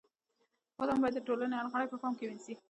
[0.77, 2.53] فلم باید د ټولنې هر غړی په پام کې ونیسي